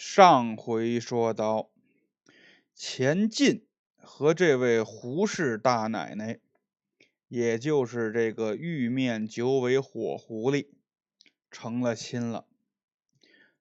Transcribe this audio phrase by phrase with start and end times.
[0.00, 1.72] 上回说到，
[2.72, 3.66] 钱进
[3.96, 6.38] 和这位胡氏大奶奶，
[7.26, 10.68] 也就是这个玉面九尾火狐狸，
[11.50, 12.46] 成了亲了。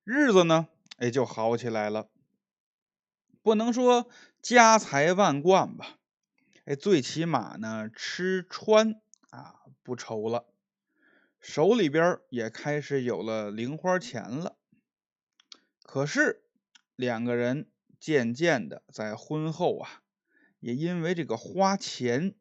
[0.03, 0.67] 日子呢，
[0.99, 2.07] 也就好起来了。
[3.41, 4.07] 不能说
[4.39, 5.97] 家财万贯吧，
[6.65, 9.01] 哎，最起码呢，吃穿
[9.31, 10.45] 啊不愁了，
[11.39, 14.55] 手里边也开始有了零花钱了。
[15.87, 16.43] 可是，
[16.97, 20.01] 两个人渐渐的在婚后啊，
[20.59, 22.35] 也因为这个花钱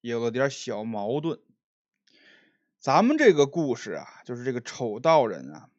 [0.00, 1.40] 有了点小矛盾。
[2.78, 5.70] 咱们这个故事啊，就是这个丑道人啊，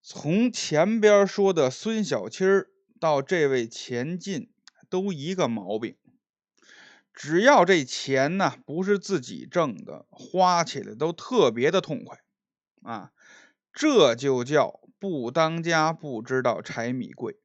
[0.00, 4.50] 从前边说的孙小七儿到这位钱进，
[4.88, 5.98] 都一个毛病，
[7.12, 12.18] 只要这钱呢不是自己挣的，花起来都特别的痛快
[12.82, 13.12] 啊，
[13.74, 14.80] 这就叫。
[15.00, 17.40] 不当家不知道柴米贵。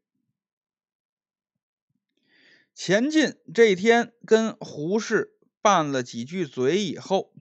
[2.76, 7.34] 钱进这天跟胡氏拌了几句嘴以后，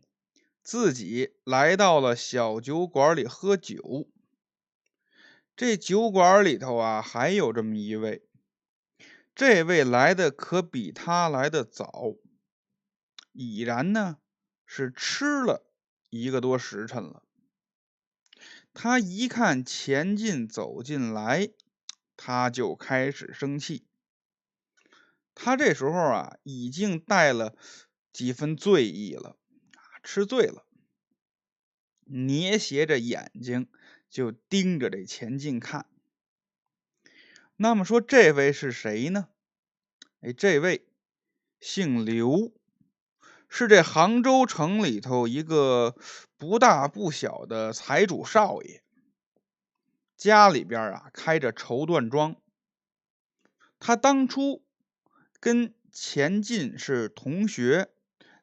[0.62, 4.08] 自己来到了小酒馆里喝酒。
[5.56, 8.24] 这酒馆里头啊，还有这么一位，
[9.34, 12.14] 这位来的可比他来的早，
[13.32, 14.18] 已然呢
[14.64, 15.66] 是吃了
[16.10, 17.24] 一个多时辰了。
[18.74, 21.48] 他一看钱进走进来，
[22.16, 23.86] 他就开始生气。
[25.34, 27.56] 他这时候啊，已经带了
[28.12, 29.38] 几分醉意了，
[30.02, 30.66] 吃醉了，
[32.04, 33.68] 捏斜着眼睛
[34.10, 35.86] 就盯着这钱进看。
[37.56, 39.28] 那么说，这位是谁呢？
[40.20, 40.86] 哎，这位
[41.60, 42.52] 姓刘。
[43.56, 45.94] 是这杭州城里头一个
[46.36, 48.82] 不大不小的财主少爷，
[50.16, 52.34] 家里边啊开着绸缎庄。
[53.78, 54.64] 他当初
[55.38, 57.90] 跟钱进是同学，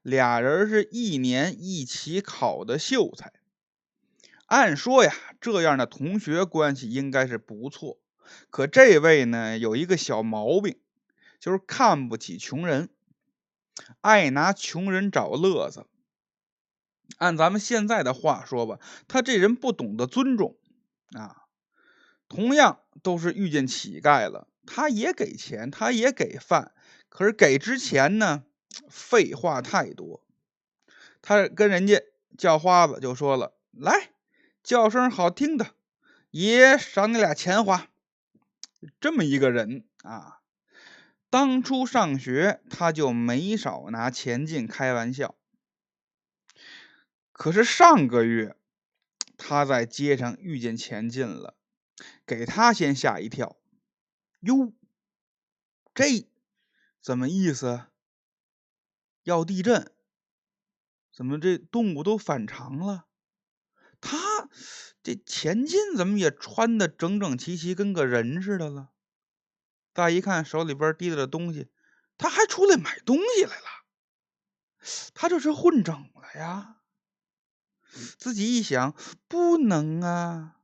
[0.02, 3.34] 俩人是一年一起考的秀才。
[4.46, 8.00] 按说呀，这样的同学关系应该是不错。
[8.50, 10.80] 可这位呢，有一个小毛病，
[11.38, 12.88] 就是看不起穷人。
[14.02, 15.86] 爱拿穷人找乐子，
[17.18, 20.58] 按咱们现在的话说吧，他这人不懂得尊重
[21.14, 21.46] 啊。
[22.28, 26.74] 同样都是遇见乞丐了，他也给钱，他也给饭，
[27.10, 28.44] 可是给之前呢，
[28.90, 30.26] 废话太多。
[31.22, 32.02] 他跟人家
[32.38, 34.12] 叫花子就说了：“来，
[34.64, 35.76] 叫声好听的，
[36.32, 37.90] 爷赏你俩钱花。”
[39.00, 40.41] 这么一个人啊。
[41.32, 45.38] 当初上学，他就没少拿钱进开玩笑。
[47.32, 48.58] 可是上个月，
[49.38, 51.56] 他在街上遇见钱进了，
[52.26, 53.56] 给他先吓一跳。
[54.42, 54.74] 哟，
[55.96, 56.28] 这
[57.00, 57.86] 怎么意思？
[59.24, 59.90] 要地震？
[61.14, 63.06] 怎么这动物都反常了？
[64.02, 64.50] 他
[65.02, 68.91] 这钱进怎么也穿的整整齐齐，跟个人似的了？
[69.94, 71.70] 再一看手里边提着的东西，
[72.18, 73.66] 他还出来买东西来了。
[75.14, 76.78] 他这是混整了呀！
[78.18, 78.96] 自己一想，
[79.28, 80.58] 不能啊，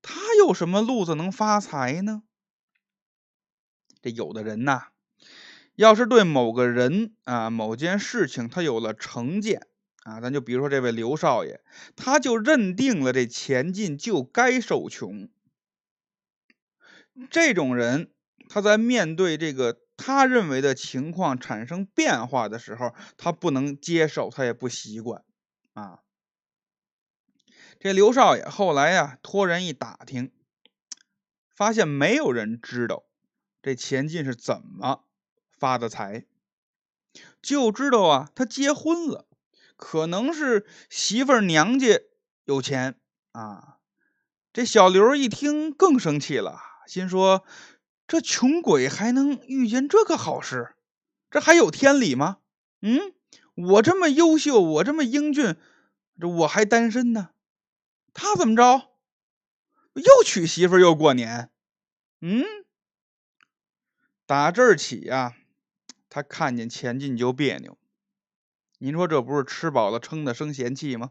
[0.00, 2.22] 他有什么路子能发财呢？
[4.00, 4.88] 这有的人呐，
[5.74, 9.66] 要是对某个人啊、某件事情他有了成见
[10.04, 11.62] 啊，咱就比如说这位刘少爷，
[11.96, 15.28] 他就认定了这钱进就该受穷。
[17.28, 18.12] 这种人。
[18.48, 25.24] 他在面对这个他认为的情况产生变化的时候，他不能接受，他也不习惯
[25.72, 26.00] 啊。
[27.78, 30.32] 这刘少爷后来呀，托人一打听，
[31.54, 33.04] 发现没有人知道
[33.62, 35.04] 这钱进是怎么
[35.58, 36.24] 发的财，
[37.42, 39.26] 就知道啊，他结婚了，
[39.76, 42.00] 可能是媳妇娘家
[42.44, 42.98] 有钱
[43.32, 43.78] 啊。
[44.52, 47.44] 这小刘一听更生气了，心说。
[48.06, 50.74] 这穷鬼还能遇见这个好事？
[51.28, 52.38] 这还有天理吗？
[52.80, 53.12] 嗯，
[53.54, 55.56] 我这么优秀，我这么英俊，
[56.20, 57.30] 这我还单身呢。
[58.14, 58.92] 他怎么着？
[59.94, 61.50] 又娶媳妇又过年？
[62.20, 62.44] 嗯，
[64.24, 65.34] 打这儿起呀，
[66.08, 67.76] 他看见钱进就别扭。
[68.78, 71.10] 您说这不是吃饱了撑的生闲气吗？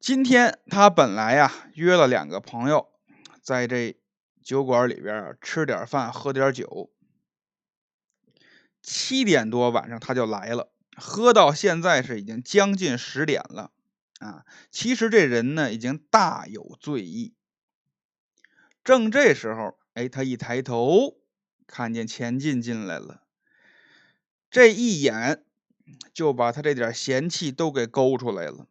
[0.00, 2.88] 今天他本来呀约了两个朋友，
[3.40, 3.99] 在这。
[4.42, 6.92] 酒馆里边吃点饭，喝点酒。
[8.82, 13.72] 七点多晚上他就来了，喝到现在是已经将近十点了
[14.20, 14.46] 啊。
[14.70, 17.34] 其实这人呢已经大有醉意。
[18.82, 21.20] 正这时候，哎，他一抬头，
[21.66, 23.22] 看见钱进进来了，
[24.50, 25.44] 这一眼
[26.14, 28.66] 就把他这点嫌弃都给勾出来了。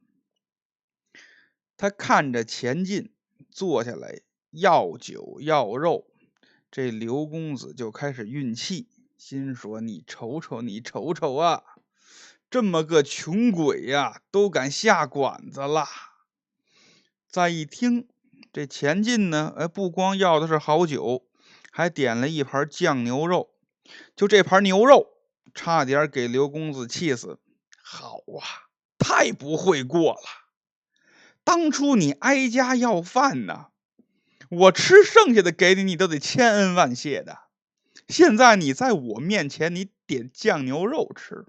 [1.77, 3.13] 他看着钱进
[3.51, 6.07] 坐下来要酒要肉，
[6.71, 8.87] 这刘公子就开始运气，
[9.17, 11.63] 心说：“你瞅瞅，你瞅瞅啊，
[12.49, 15.85] 这么个穷鬼呀，都敢下馆子了。”
[17.29, 18.07] 再一听。
[18.51, 19.53] 这钱进呢？
[19.55, 21.27] 哎，不光要的是好酒，
[21.71, 23.51] 还点了一盘酱牛肉。
[24.15, 25.05] 就这盘牛肉，
[25.53, 27.39] 差点给刘公子气死。
[27.83, 30.21] 好啊，太不会过了！
[31.43, 33.67] 当初你挨家要饭呢，
[34.49, 37.39] 我吃剩下的给你，你都得千恩万谢的。
[38.07, 41.45] 现在你在我面前，你点酱牛肉吃，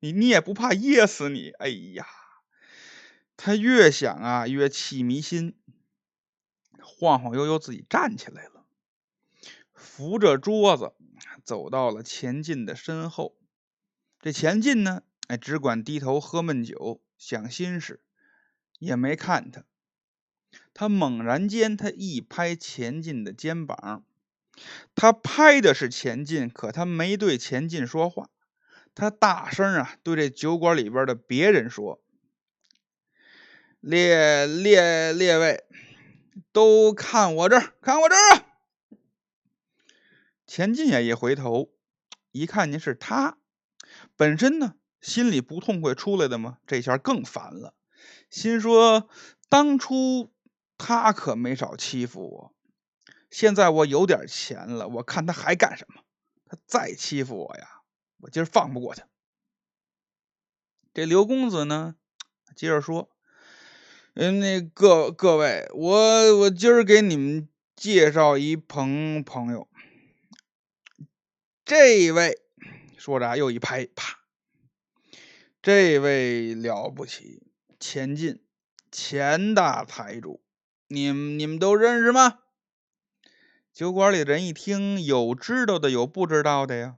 [0.00, 1.50] 你你也不怕噎死你？
[1.50, 2.06] 哎呀，
[3.36, 5.54] 他越想啊，越气迷心。
[6.80, 8.64] 晃晃悠悠自己站起来了，
[9.74, 10.94] 扶着桌子
[11.44, 13.36] 走到了钱进的身后。
[14.22, 18.00] 这钱进呢，哎，只管低头喝闷酒，想心事，
[18.78, 19.64] 也没看他。
[20.74, 24.04] 他猛然间，他一拍钱进的肩膀，
[24.94, 28.30] 他拍的是钱进，可他没对钱进说话，
[28.94, 32.02] 他大声啊，对这酒馆里边的别人说
[33.80, 35.64] ：“列列列位。”
[36.52, 38.46] 都看我这儿，看我这儿啊！
[40.46, 41.70] 钱进也一回头，
[42.30, 43.38] 一看您是他，
[44.16, 47.74] 本身呢心里不痛快出来的嘛，这下更烦了，
[48.28, 49.08] 心说
[49.48, 50.30] 当初
[50.78, 52.54] 他可没少欺负我，
[53.30, 56.02] 现在我有点钱了，我看他还干什么？
[56.46, 57.82] 他再欺负我呀，
[58.18, 59.06] 我今儿放不过他。
[60.94, 61.96] 这刘公子呢，
[62.54, 63.10] 接着说。
[64.18, 69.68] 嗯，那各各位，我我今儿给你们介绍一朋朋友，
[71.66, 72.40] 这位
[72.96, 74.20] 说着又一拍，啪，
[75.60, 77.46] 这位了不起，
[77.78, 78.42] 钱进，
[78.90, 80.42] 钱大财主，
[80.88, 82.38] 你你们都认识吗？
[83.72, 86.96] 酒馆里人一听，有知道的，有不知道的呀，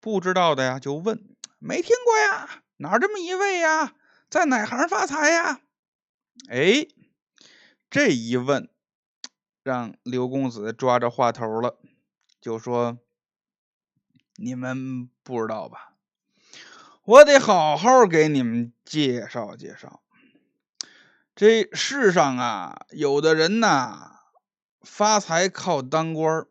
[0.00, 3.94] 不知道的呀就问，没听过呀，哪这么一位呀，
[4.30, 5.60] 在哪行发财呀？
[6.48, 6.86] 哎，
[7.90, 8.70] 这一问，
[9.62, 11.78] 让刘公子抓着话头了，
[12.40, 12.98] 就说
[14.36, 15.96] ：“你们不知道吧？
[17.02, 20.03] 我得好好给你们介绍介绍。
[21.36, 24.20] 这世上啊，有的人呐，
[24.82, 26.46] 发财靠当官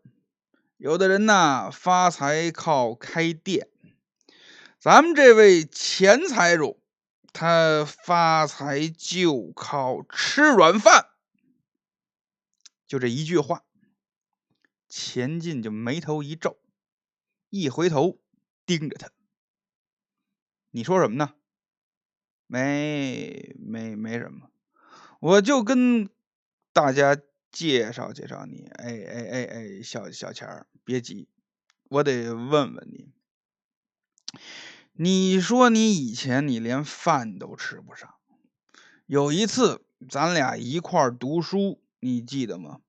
[0.76, 3.70] 有的人呐，发财靠开店。
[4.80, 6.80] 咱们这位钱财主。”
[7.36, 11.08] 他发财就靠吃软饭，
[12.86, 13.64] 就这一句话，
[14.88, 16.60] 钱进就眉头一皱，
[17.50, 18.20] 一回头
[18.68, 19.10] 盯着他。
[20.70, 21.34] 你说什么呢？
[22.46, 24.52] 没没没什么，
[25.24, 26.10] 我就跟
[26.74, 27.18] 大家
[27.50, 28.68] 介绍介绍你。
[28.74, 31.30] 哎哎哎哎，小小钱儿，别急，
[31.84, 33.14] 我得问问你。
[34.92, 38.16] 你说你以前你连饭都吃不上，
[39.06, 42.82] 有一次咱俩一块读书，你记得吗？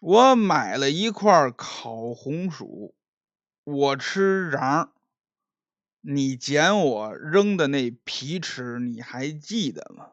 [0.00, 2.96] 我买了一块烤红薯，
[3.62, 4.88] 我吃瓤，
[6.00, 10.10] 你捡我扔的那皮吃，你还记得吗？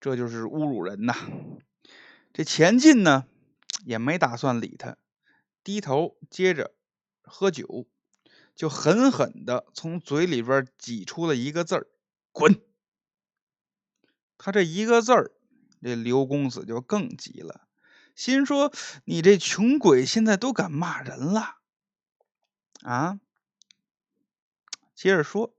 [0.00, 1.14] 这就是侮辱人呐！
[2.32, 3.26] 这钱进呢，
[3.84, 4.96] 也没打算理他，
[5.64, 6.74] 低头接着
[7.22, 7.86] 喝酒。
[8.54, 11.86] 就狠狠的从嘴里边挤出了一个字儿
[12.32, 12.60] ：“滚！”
[14.36, 15.30] 他这一个字儿，
[15.80, 17.68] 这刘公子就更急了，
[18.16, 18.72] 心说
[19.06, 21.58] ：“你这穷鬼现在都敢骂人了
[22.82, 23.20] 啊！”
[24.92, 25.54] 接着说：“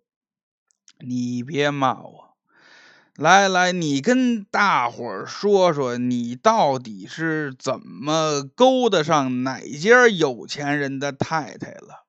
[1.00, 2.29] 你别骂我，
[3.20, 12.06] 来来，你跟大伙儿说说，你到底是怎么勾搭上哪家有钱人的太太了？”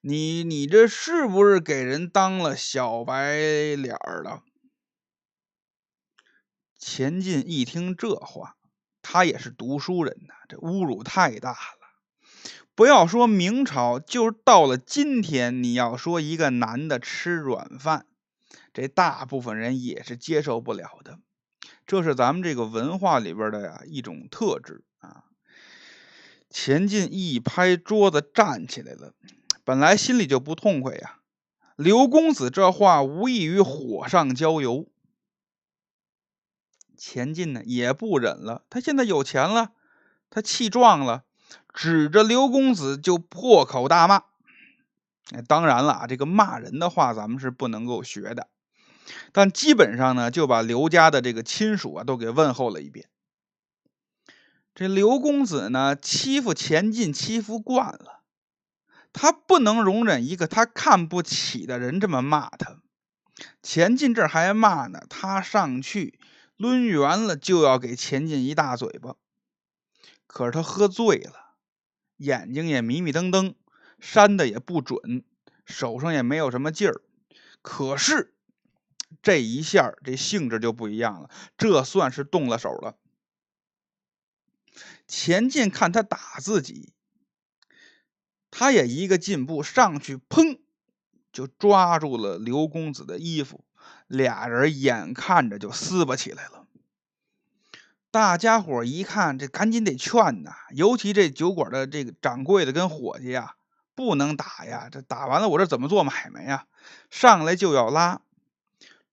[0.00, 3.36] 你你这是不是给人当了小白
[3.76, 4.42] 脸了？
[6.78, 8.56] 钱进一听这话，
[9.02, 11.58] 他也是读书人呐，这侮辱太大了。
[12.74, 18.06] 不要说明朝，就是到了今天，你要说一个男的吃软饭，
[18.72, 21.18] 这大部分人也是接受不了的。
[21.86, 25.24] 这是咱们这个文化里边的呀一种特质啊。
[26.50, 29.14] 钱进一拍桌子，站起来了。
[29.64, 31.18] 本来心里就不痛快呀，
[31.76, 34.88] 刘公子这话无异于火上浇油。
[36.96, 39.72] 钱进呢也不忍了，他现在有钱了，
[40.30, 41.24] 他气壮了，
[41.72, 44.24] 指着刘公子就破口大骂。
[45.46, 48.48] 当然了，这个骂人的话咱们是不能够学的，
[49.32, 53.08] 但基本上呢就把刘家的这个亲属啊都给问候了一遍。
[54.74, 58.22] 这刘公子呢欺负钱进欺负惯了，
[59.12, 62.80] 他不能容忍一个他看不起的人这么骂他。
[63.62, 66.18] 钱进这还骂呢，他上去。
[66.60, 69.14] 抡圆了就要给钱进一大嘴巴，
[70.26, 71.54] 可是他喝醉了，
[72.16, 73.54] 眼睛也迷迷瞪瞪，
[74.00, 75.22] 扇的也不准，
[75.64, 77.00] 手上也没有什么劲儿。
[77.62, 78.34] 可是
[79.22, 82.96] 这一下这性质就不一样了，这算是动了手了。
[85.06, 86.92] 钱进看他打自己，
[88.50, 90.60] 他也一个进步上去，砰，
[91.32, 93.64] 就抓住了刘公子的衣服。
[94.06, 96.66] 俩人眼看着就撕巴起来了，
[98.10, 100.52] 大家伙一看，这赶紧得劝呐。
[100.74, 103.54] 尤其这酒馆的这个掌柜的跟伙计呀，
[103.94, 106.66] 不能打呀，这打完了我这怎么做买卖呀？
[107.10, 108.20] 上来就要拉，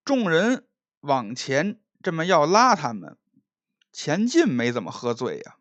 [0.05, 0.67] 众人
[0.99, 3.17] 往前这么要拉他们，
[3.91, 5.57] 钱进没怎么喝醉呀，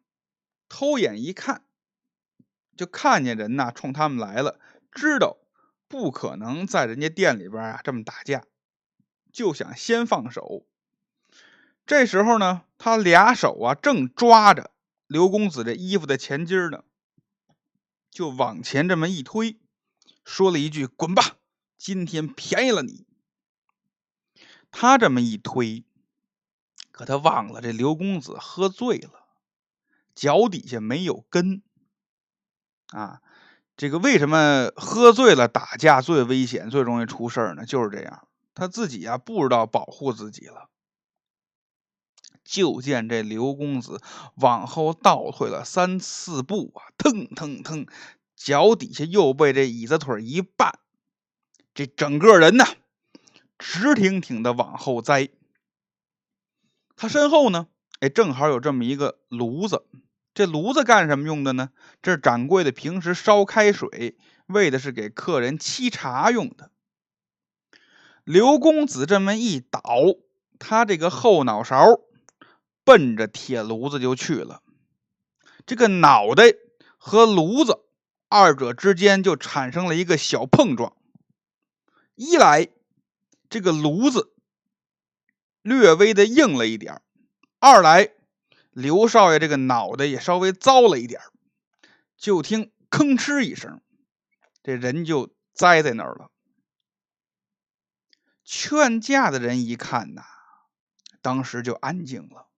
[0.68, 1.64] 偷眼一看，
[2.76, 4.60] 就看见人呐冲他们来了，
[4.92, 5.38] 知道
[5.88, 8.44] 不可能在人家店里边啊这么打架。
[9.32, 10.66] 就想先放手，
[11.86, 14.70] 这时候呢，他俩手啊正抓着
[15.06, 16.84] 刘公子这衣服的前襟呢，
[18.10, 19.58] 就往前这么一推，
[20.22, 21.38] 说了一句：“滚吧，
[21.78, 23.06] 今天便宜了你。”
[24.76, 25.84] 他这么一推，
[26.90, 29.28] 可他忘了这刘公子喝醉了，
[30.16, 31.62] 脚底下没有根
[32.88, 33.20] 啊。
[33.76, 37.64] 这个为什么喝醉了打架最危险、最容易出事呢？
[37.64, 38.26] 就是这样。
[38.52, 40.68] 他自己呀不知道保护自己了，
[42.44, 44.00] 就见这刘公子
[44.34, 47.86] 往后倒退了三四步啊，腾腾腾，
[48.34, 50.72] 脚底下又被这椅子腿一绊，
[51.74, 52.64] 这整个人呢
[53.66, 55.30] 直挺挺的往后栽。
[56.96, 57.66] 他身后呢，
[58.00, 59.86] 哎，正好有这么一个炉子，
[60.34, 61.70] 这炉子干什么用的呢？
[62.02, 66.70] 这是掌柜的平时烧开水，为的是给客人沏茶用的。
[68.22, 69.82] 刘公子这么一倒，
[70.58, 72.00] 他这个后脑勺
[72.84, 74.60] 奔着铁炉子就去了。
[75.64, 76.52] 这个脑袋
[76.98, 77.80] 和炉子
[78.28, 80.94] 二者之间就产生了一个小碰撞。
[82.14, 82.68] 一来，
[83.54, 84.34] 这个炉子
[85.62, 87.00] 略微的硬了一点
[87.60, 88.12] 二来，
[88.72, 91.20] 刘少爷这个脑袋也稍微糟了一点
[92.16, 93.80] 就听吭哧一声，
[94.64, 96.32] 这人就栽在那儿了。
[98.42, 100.24] 劝架的人一看呐，
[101.22, 102.48] 当时就安静了，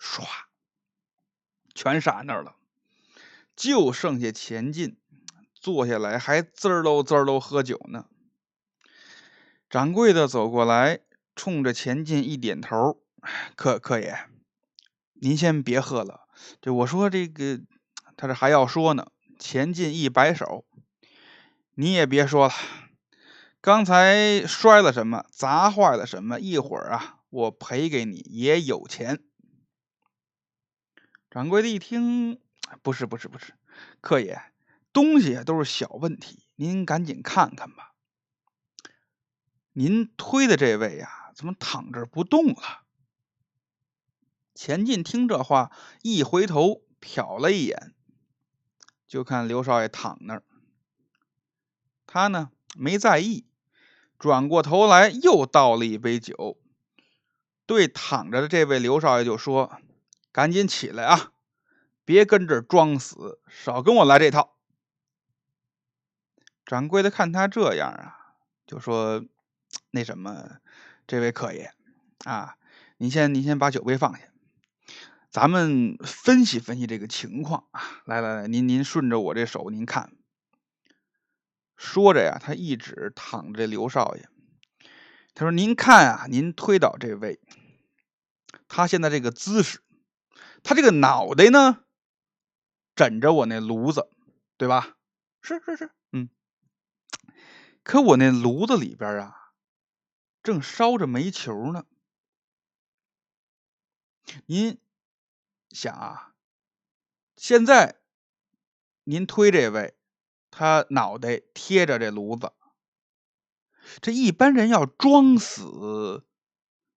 [0.00, 0.24] 唰，
[1.74, 2.56] 全傻那儿了，
[3.54, 4.98] 就剩下钱进
[5.52, 8.06] 坐下来，还滋喽滋喽喝酒呢。
[9.70, 10.98] 掌柜的走过来，
[11.36, 13.00] 冲着钱进一点头
[13.54, 14.26] ：“客客爷，
[15.12, 16.22] 您先别喝了。
[16.60, 17.60] 这我说这个，
[18.16, 19.06] 他这还要说呢。”
[19.38, 20.66] 钱进一摆手
[21.76, 22.54] ：“你也别说了。”
[23.62, 26.40] 刚才摔了什么，砸坏了什么？
[26.40, 29.22] 一会儿啊，我赔给你也有钱。
[31.30, 32.40] 掌柜的一听，
[32.82, 33.54] 不是不是不是，
[34.00, 34.42] 客爷，
[34.92, 37.89] 东西都是小问题，您赶紧看看吧。
[39.72, 42.82] 您推的这位呀，怎么躺这不动了？
[44.54, 45.70] 钱进听这话，
[46.02, 47.94] 一回头瞟了一眼，
[49.06, 50.42] 就看刘少爷躺那儿，
[52.06, 53.46] 他呢没在意。
[54.18, 56.58] 转过头来，又倒了一杯酒，
[57.64, 59.80] 对躺着的这位刘少爷就说
[60.30, 61.32] ：“赶紧起来啊，
[62.04, 64.58] 别跟这装死，少跟我来这套。”
[66.66, 68.34] 掌柜的看他这样啊，
[68.66, 69.24] 就说
[69.90, 70.58] ：“那什么，
[71.06, 71.72] 这位客爷
[72.24, 72.56] 啊，
[72.98, 74.22] 您先您先把酒杯放下，
[75.30, 77.80] 咱们分析分析这个情况啊。
[78.04, 80.12] 来来来，您您顺着我这手，您看。”
[81.76, 84.28] 说着呀，他一指躺着刘少爷，
[85.34, 87.40] 他说：“您看啊，您推倒这位，
[88.68, 89.80] 他现在这个姿势，
[90.62, 91.78] 他这个脑袋呢，
[92.94, 94.10] 枕着我那炉子，
[94.58, 94.94] 对吧？
[95.40, 96.28] 是是是，嗯。
[97.82, 99.39] 可我那炉子里边啊，
[100.42, 101.86] 正烧着煤球呢。
[104.46, 104.78] 您
[105.70, 106.34] 想啊，
[107.36, 108.00] 现在
[109.04, 109.96] 您推这位。”
[110.52, 112.52] 他脑袋贴着这炉子，
[114.00, 116.26] 这一般人要装死，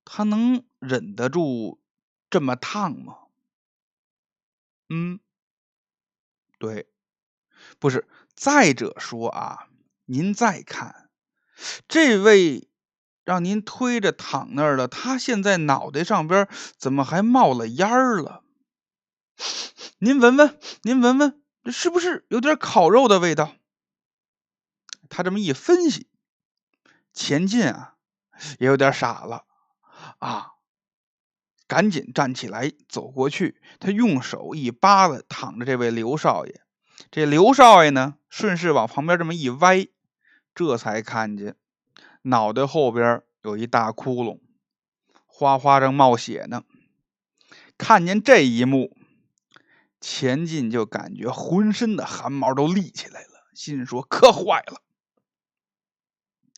[0.03, 1.79] 他能忍得住
[2.31, 3.27] 这么烫吗？
[4.89, 5.19] 嗯，
[6.57, 6.89] 对，
[7.77, 8.07] 不是。
[8.33, 9.69] 再者说啊，
[10.05, 11.11] 您再看
[11.87, 12.67] 这位
[13.23, 18.43] 让您推着躺那儿了，他现在脑袋上边怎么还冒了烟儿了？
[19.99, 23.55] 您闻闻，您闻闻，这是不是有点烤肉的味道？
[25.09, 26.07] 他这么一分析，
[27.13, 27.95] 钱进啊
[28.59, 29.45] 也有点傻了
[30.19, 30.49] 啊。
[31.65, 33.61] 赶紧站起来，走过去。
[33.79, 36.61] 他用手一扒拉躺着这位刘少爷。
[37.09, 39.87] 这刘少爷呢，顺势往旁边这么一歪，
[40.53, 41.55] 这才看见
[42.23, 44.39] 脑袋后边有一大窟窿，
[45.27, 46.63] 哗哗正冒血呢。
[47.77, 48.97] 看见这一幕，
[50.01, 54.81] 钱进就感觉浑身的汗毛都立起来了，心说可坏了。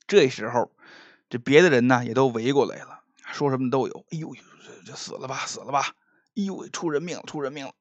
[0.07, 0.71] 这时候，
[1.29, 3.03] 这别的人呢也都围过来了，
[3.33, 4.05] 说什么都有。
[4.11, 4.33] 哎呦！
[4.85, 5.95] 就死了吧，死了吧！
[6.35, 7.73] 哎呦，出人命了，出人命了！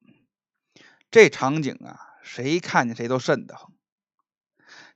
[1.11, 3.71] 这场景啊，谁看见谁都瘆得慌。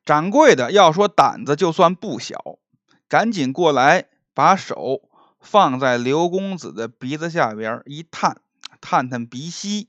[0.07, 2.59] 掌柜的要说胆子就算不小，
[3.09, 5.09] 赶紧过来，把手
[5.41, 8.43] 放在刘公子的鼻子下边一探，
[8.83, 9.89] 探探鼻息。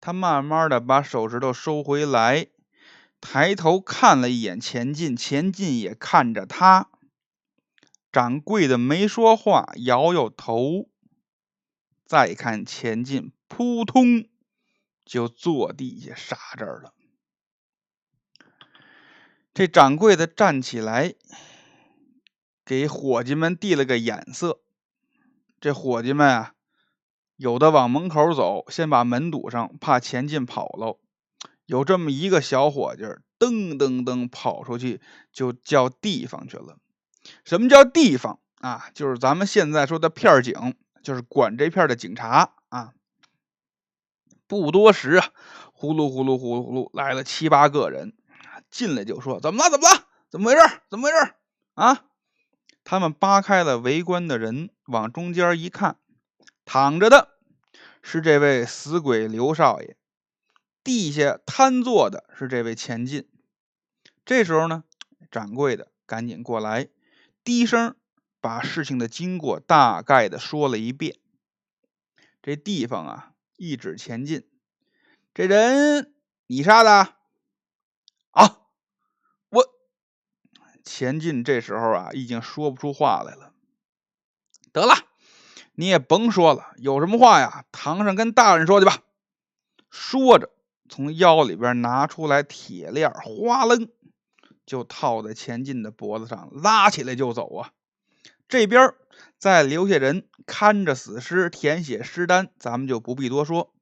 [0.00, 2.48] 他慢慢的把手指头收回来，
[3.20, 6.88] 抬头看了一眼钱进，钱进也看着他。
[8.10, 10.88] 掌柜的没说话，摇摇头。
[12.04, 14.28] 再看钱进，扑通
[15.04, 16.94] 就坐地下傻这儿了。
[19.56, 21.14] 这掌柜的站起来，
[22.62, 24.60] 给伙计们递了个眼色。
[25.58, 26.52] 这伙计们啊，
[27.36, 31.00] 有的往门口走，先把门堵上，怕钱进跑了。
[31.64, 33.04] 有这么一个小伙计，
[33.38, 35.00] 噔噔噔跑出去，
[35.32, 36.76] 就叫地方去了。
[37.42, 38.90] 什么叫地方啊？
[38.92, 42.92] 就是咱们现在说的片警，就是管这片的警察啊。
[44.46, 45.30] 不多时啊，
[45.72, 48.12] 呼噜呼噜呼噜呼噜来了七八个人，
[48.76, 49.70] 进来就说：“怎么了？
[49.70, 50.04] 怎么了？
[50.28, 50.80] 怎么回事？
[50.90, 51.34] 怎么回事？”
[51.72, 52.04] 啊！
[52.84, 55.98] 他们扒开了围观的人，往中间一看，
[56.66, 57.38] 躺着的
[58.02, 59.96] 是这位死鬼刘少爷，
[60.84, 63.26] 地下瘫坐的是这位钱进。
[64.26, 64.84] 这时候呢，
[65.30, 66.88] 掌柜的赶紧过来。
[67.42, 67.96] 低声
[68.42, 71.16] 把事情的经过大概的说了一遍。
[72.42, 74.46] 这地方啊，一指前进，
[75.32, 76.14] 这人
[76.46, 77.14] 你杀的
[78.32, 78.58] 啊？
[79.48, 79.64] 我
[80.86, 83.52] 前进这时候啊，已经说不出话来了。
[84.72, 84.94] 得了，
[85.74, 89.00] 你也甭说了，有什么话呀，堂上跟大人说去吧。
[89.90, 90.50] 说着，
[90.88, 93.88] 从腰里边拿出来铁链，哗楞。
[94.64, 97.70] 就套在钱进的脖子上，拉起来就走啊！
[98.48, 98.94] 这边
[99.38, 103.72] 再留下人看着死尸，填写尸单，咱们就不必多说。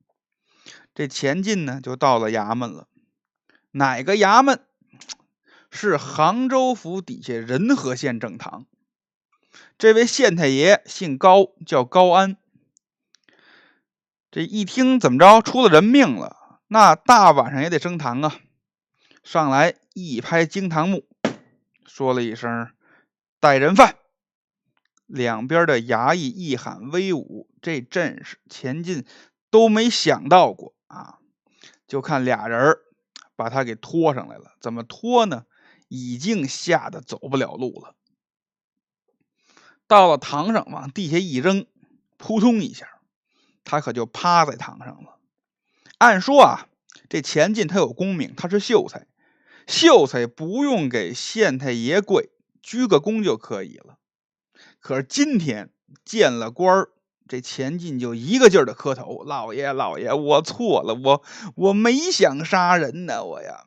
[0.95, 2.87] 这钱进呢，就到了衙门了。
[3.71, 4.61] 哪个衙门？
[5.75, 8.65] 是杭州府底下仁和县正堂。
[9.77, 12.37] 这位县太爷姓高，叫高安。
[14.31, 18.37] 这一听怎么着，出了人命了，那大晚上也得升堂啊！
[19.25, 21.09] 上来一拍惊堂木，
[21.85, 22.71] 说了一声
[23.41, 23.97] “带人犯”。
[25.07, 29.05] 两边的衙役一喊威武，这阵势前进
[29.51, 31.19] 都没想到过啊！
[31.89, 32.77] 就看俩人
[33.35, 34.57] 把他给拖上来了。
[34.61, 35.45] 怎么拖呢？
[35.95, 37.95] 已经吓得走不了路了。
[39.87, 41.67] 到了堂上，往地下一扔，
[42.17, 42.89] 扑通一下，
[43.63, 45.19] 他可就趴在堂上了。
[45.99, 46.67] 按说啊，
[47.09, 49.07] 这钱进他有功名，他是秀才。
[49.67, 52.31] 秀才不用给县太爷跪，
[52.63, 53.99] 鞠个躬就可以了。
[54.81, 55.71] 可是今天
[56.05, 56.89] 见了官儿，
[57.27, 61.23] 这钱进就一个劲儿的磕头：“老爷，老爷，我错了，我
[61.55, 63.67] 我没想杀人呢，我呀。”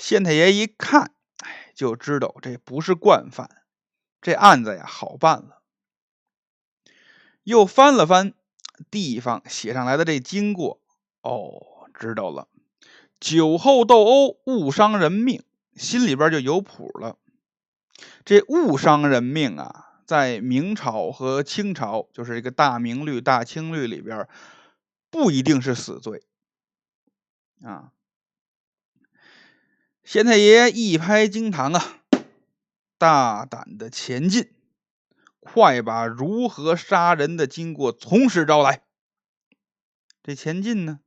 [0.00, 1.12] 县太爷一看，
[1.44, 3.50] 哎，就知道这不是惯犯，
[4.22, 5.62] 这案子呀好办了。
[7.42, 8.32] 又翻了翻
[8.90, 10.80] 地方写上来的这经过，
[11.20, 12.48] 哦，知道了。
[13.20, 17.18] 酒后斗殴误伤人命，心里边就有谱了。
[18.24, 24.26] 这误伤人命啊，在明朝和清朝，就是这个大明律、大清律里边，
[25.10, 26.24] 不一定是死罪
[27.62, 27.92] 啊。
[30.10, 32.00] 县太爷一拍惊堂啊，
[32.98, 34.52] 大胆的前进，
[35.38, 38.82] 快把如何杀人的经过从实招来。
[40.24, 40.98] 这前进呢，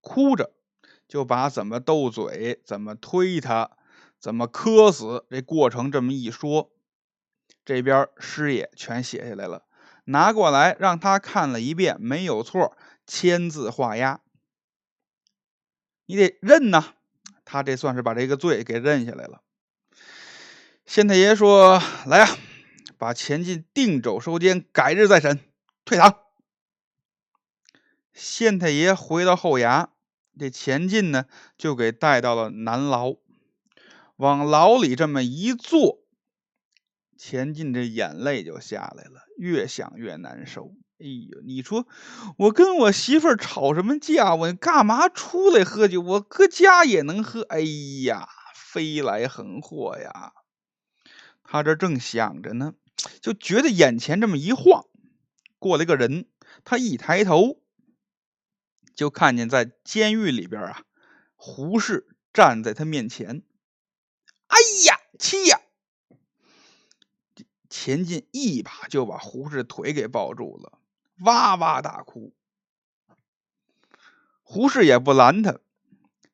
[0.00, 0.52] 哭着。
[1.08, 3.72] 就把怎么斗嘴、怎么推他、
[4.20, 6.70] 怎么磕死这过程这么一说，
[7.64, 9.66] 这边师爷全写下来了。
[10.04, 12.76] 拿过来让他看了一遍，没有错，
[13.08, 14.20] 签字画押。
[16.06, 16.94] 你得认呐，
[17.52, 19.42] 他这算是把这个罪给认下来了。
[20.86, 22.38] 县太爷说：“来呀，
[22.96, 25.38] 把钱进定州收监，改日再审，
[25.84, 26.16] 退堂。”
[28.14, 29.88] 县太爷回到后衙，
[30.38, 31.26] 这钱进呢
[31.58, 33.16] 就给带到了南牢，
[34.16, 36.02] 往牢里这么一坐，
[37.18, 40.72] 钱进这眼泪就下来了，越想越难受。
[41.02, 41.88] 哎呦，你说
[42.38, 44.36] 我跟我媳妇吵什么架？
[44.36, 46.00] 我干嘛出来喝酒？
[46.00, 47.42] 我搁家也能喝。
[47.42, 47.58] 哎
[48.04, 50.32] 呀，飞来横祸呀！
[51.42, 52.74] 他这正想着呢，
[53.20, 54.86] 就觉得眼前这么一晃，
[55.58, 56.28] 过来个人。
[56.64, 57.60] 他一抬头。
[58.94, 60.84] 就看见在监狱里边啊，
[61.34, 63.42] 胡适站在他面前。
[64.46, 65.60] 哎呀，气呀！
[67.70, 70.78] 钱进一把就把胡适腿给抱住了，
[71.24, 72.34] 哇哇大哭。
[74.42, 75.58] 胡适也不拦他，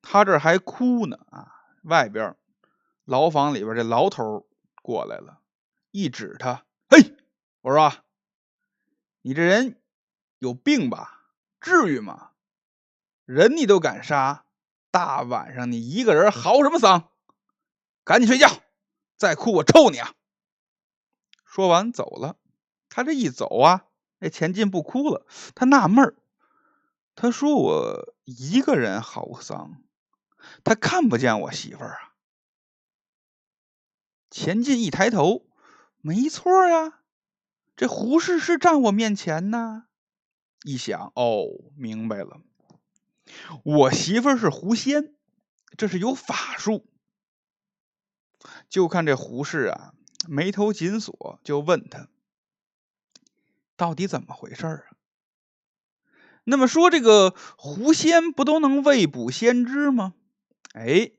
[0.02, 1.54] 他这还哭呢啊！
[1.82, 2.36] 外边
[3.04, 4.46] 牢房里边这牢头
[4.82, 5.40] 过来了，
[5.90, 7.16] 一指他，嘿，
[7.60, 7.92] 我说，
[9.22, 9.80] 你这人
[10.38, 11.26] 有病吧？
[11.60, 12.32] 至于吗？
[13.24, 14.44] 人你都敢杀，
[14.90, 17.10] 大晚上你一个人嚎什么丧？
[18.04, 18.48] 赶紧睡觉，
[19.16, 20.14] 再哭我抽你啊！
[21.44, 22.36] 说完走了。
[22.88, 23.86] 他这一走啊，
[24.18, 25.26] 那钱进不哭了。
[25.54, 26.14] 他纳闷儿，
[27.14, 29.82] 他说我一个人嚎丧，
[30.64, 32.14] 他看不见我媳妇儿啊。
[34.30, 35.46] 钱进一抬头，
[36.00, 37.00] 没错呀，
[37.76, 39.84] 这胡适是站我面前呢。
[40.64, 42.40] 一想，哦，明白了。
[43.62, 45.14] 我媳妇是狐仙，
[45.76, 46.86] 这是有法术。
[48.68, 49.94] 就看这胡适啊，
[50.28, 52.08] 眉头紧锁，就问他
[53.78, 54.82] 到底怎么回事啊？
[56.44, 60.12] 那么说这个狐仙不都能未卜先知吗？
[60.74, 61.12] 哎，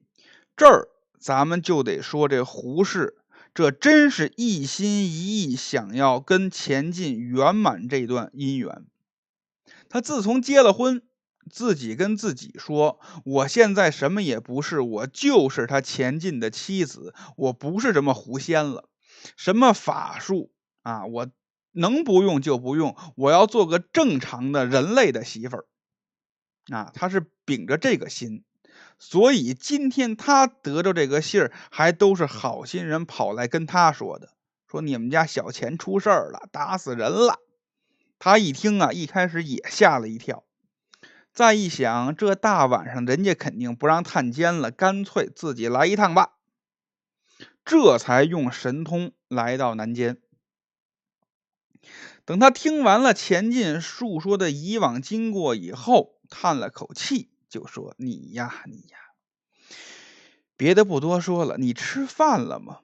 [0.55, 3.17] 这儿咱们就得说这胡适，
[3.53, 8.85] 这真是一心一意想要跟钱进圆满这段姻缘。
[9.89, 11.01] 他自从结了婚。
[11.51, 18.87] 自己跟自己说：“我现在什么也不是，我就是他钱进的妻子，我不是什么狐仙了，
[19.35, 20.51] 什么法术
[20.83, 21.27] 啊，我
[21.79, 25.65] 能不用就不用，我要做个正常的人类的媳妇儿。”
[26.71, 28.43] 啊，他是秉着这个心，
[28.99, 34.33] 所以今天他得着这个信儿，还都是好心人跑来跟他说的，
[34.67, 37.39] 说你们家小钱出事儿了，打死人了。
[38.19, 40.43] 他一听啊，一开始也吓了一跳。
[41.33, 46.33] 再一想，这大晚上人家肯定不让探监了，干脆自己来一趟吧。
[47.63, 50.17] 这才用神通来到南监。
[52.25, 58.97] 等他听完了钱进述说的以往经过以后，叹了口气，就说：“你呀，你呀，
[60.55, 62.79] 别的不多说了，你吃饭了吗？”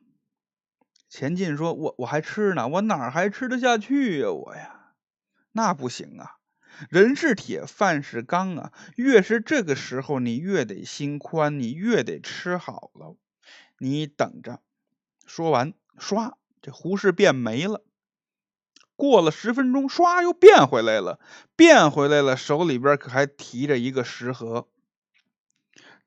[1.09, 4.31] 钱进说：“我我还吃呢，我哪还吃得下去呀？
[4.31, 4.93] 我呀，
[5.51, 6.37] 那不行啊。”
[6.89, 8.73] 人是铁，饭是钢啊！
[8.97, 13.15] 越是这个时候，你越得心宽，你越得吃好了。
[13.79, 14.59] 你等着。
[15.25, 17.81] 说完，唰，这胡适变没了。
[18.95, 21.19] 过了十分钟，唰，又变回来了。
[21.55, 24.67] 变回来了，手里边可还提着一个食盒。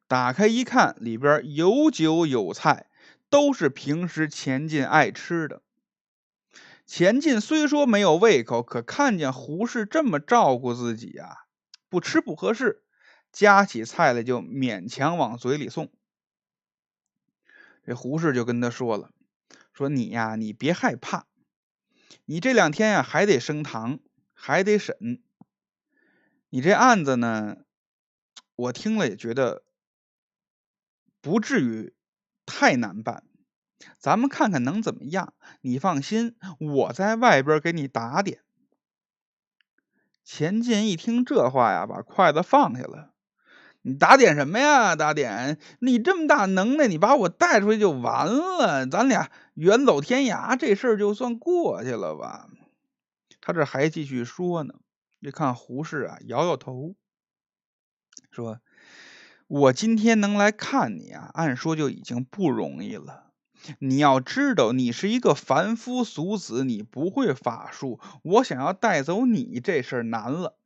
[0.06, 2.86] 打开一看，里边有酒有菜，
[3.28, 5.62] 都是平时钱进爱吃的。
[6.86, 11.44] 钱进虽说没有胃口，可看见胡适这么照顾自己呀，
[11.90, 12.82] 不吃不合适，
[13.30, 15.92] 夹起菜来就勉强往嘴里送。
[17.84, 19.10] 这胡适就跟他说了
[19.74, 21.26] ：“说你呀，你别害怕，
[22.24, 23.98] 你这两天呀还得升堂，
[24.34, 25.22] 还得审。
[26.50, 27.58] 你这案子呢，
[28.56, 29.62] 我听了也觉得
[31.20, 31.94] 不至于
[32.46, 33.24] 太难办。”
[33.96, 35.34] 咱们看看能怎么样？
[35.60, 38.42] 你放心，我在外边给你打点。
[40.24, 43.14] 钱进一听这话呀，把筷子放下了。
[43.88, 44.94] 你打点什么呀？
[44.94, 45.58] 打点？
[45.80, 52.50] 你这么大能耐，你把我带出去就完了，咱俩远走天涯，这事儿就算过去了吧？
[53.40, 54.74] 他这还继续说呢。
[55.20, 56.94] 你看胡适啊，摇摇头，
[58.30, 58.60] 说
[59.48, 63.32] ：“我今天能来看你啊，按说就已经不容易了。”
[63.80, 67.98] 你要知道，你是一个凡夫俗子，你不会法术。
[68.22, 70.56] 我想要带走你这事儿难了。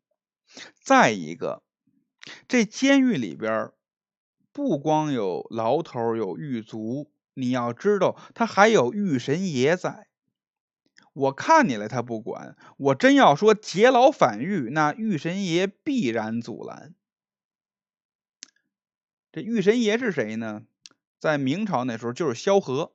[0.82, 1.62] 再一个，
[2.46, 3.72] 这监狱里边
[4.52, 10.08] 不光有牢头有狱卒，你要知道，他还有狱神爷在。
[11.14, 16.94] 我看你来，他不管；我真要说劫牢反狱，那玉神爷必然阻拦。
[19.30, 20.62] 这玉神爷是谁呢？
[21.18, 22.92] 在明朝那时候就是萧何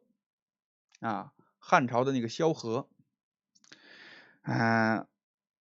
[1.00, 2.90] 啊，汉朝的那个萧何。
[4.42, 5.08] 嗯，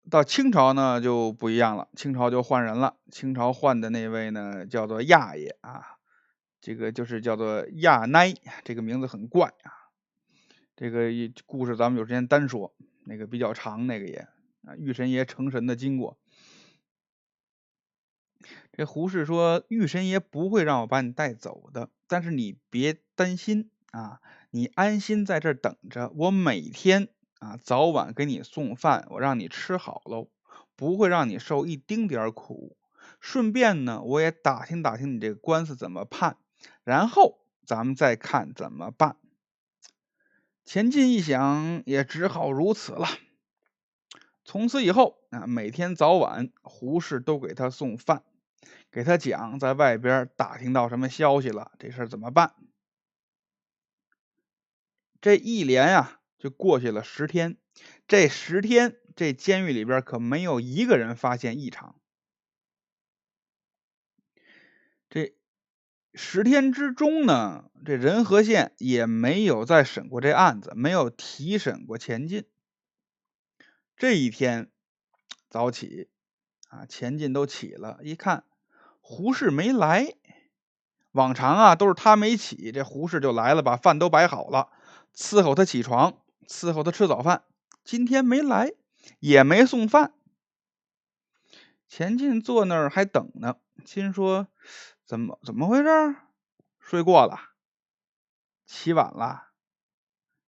[0.09, 2.95] 到清朝呢就不一样了，清朝就换人了。
[3.11, 5.83] 清朝换的那位呢叫做亚爷啊，
[6.61, 9.91] 这个就是叫做亚奈，这个名字很怪啊。
[10.75, 11.09] 这个
[11.45, 14.27] 故事咱们有时间单说，那个比较长，那个也
[14.65, 16.17] 啊，玉神爷成神的经过。
[18.71, 30.29] 这胡适说：“玉神爷不会让我把你带走的，但是你别担心啊，你安心在这儿等着，我每天啊早晚给你送饭，我让你吃好喽，
[30.75, 32.77] 不会让你受一丁点儿苦。
[33.19, 36.37] 顺便呢，我也打听打听你这个官司怎么判，
[36.83, 39.17] 然后咱们再看怎么办。”
[40.65, 43.07] 钱进一想，也只好如此了。
[44.43, 48.23] 从此以后啊，每天早晚胡适都给他送饭。
[48.91, 52.53] 给他讲，在外边打听到什么消息了，这事怎么办？
[55.21, 57.57] 这一连啊，就过去了十天。
[58.07, 61.95] 这十天，这监狱里边可没有一个人发现异常。
[65.09, 65.35] 这
[66.13, 72.45] 十天之中呢，这仁和县也没有再审过这案子，没有提审过钱进。
[73.95, 74.71] 这一天
[75.49, 76.09] 早起
[76.69, 78.43] 啊，钱进都起了，一看。
[78.99, 80.15] 胡适没来，
[81.11, 84.69] 往常啊都是他没起，这胡适就来了，把饭都摆好了，
[85.15, 87.43] 伺候他起床，伺候他吃早饭。
[87.83, 88.73] 今天没来，
[89.19, 90.13] 也没送饭。
[91.87, 93.55] 钱进坐那儿还等呢，
[93.85, 94.47] 心说：
[95.05, 96.15] 怎么怎么回事？
[96.79, 97.37] 睡过了，
[98.65, 99.49] 起晚了，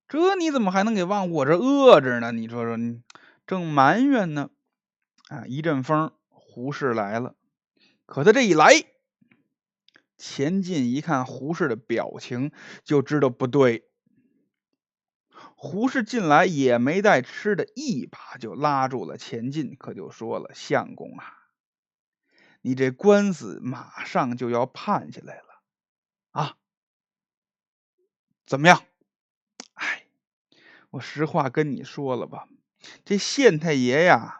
[0.07, 1.29] 这你怎么还能给忘？
[1.29, 2.77] 我这饿着呢，你说说，
[3.45, 4.49] 正埋怨呢，
[5.29, 7.35] 啊，一阵风，胡适来了。
[8.05, 8.71] 可他这一来，
[10.17, 12.51] 钱进一看胡适的表情，
[12.83, 13.88] 就知道不对。
[15.61, 21.33] 胡适进来也没带吃的，一把就拉住了钱进，可就说了：“相公啊，
[22.61, 25.61] 你这官司马上就要判下来了，
[26.31, 26.55] 啊，
[28.45, 28.85] 怎么样？
[29.73, 30.05] 哎，
[30.91, 32.47] 我实话跟你说了吧，
[33.03, 34.37] 这县太爷呀。”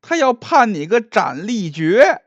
[0.00, 2.22] 他要判你个斩立决。